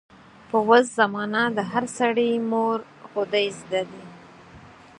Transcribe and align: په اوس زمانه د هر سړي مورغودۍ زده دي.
په 0.49 0.57
اوس 0.67 0.85
زمانه 0.99 1.41
د 1.57 1.59
هر 1.71 1.83
سړي 1.97 2.29
مورغودۍ 2.51 3.47
زده 3.59 3.81
دي. 3.91 4.03